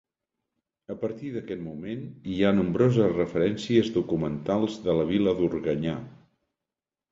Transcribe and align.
A 0.93 0.95
partir 1.01 1.29
d'aquest 1.35 1.61
moment 1.65 2.01
hi 2.31 2.39
ha 2.47 2.53
nombroses 2.61 3.13
referències 3.19 3.93
documentals 4.01 4.81
de 4.89 4.99
la 5.03 5.07
vila 5.15 5.37
d'Organyà. 5.43 5.97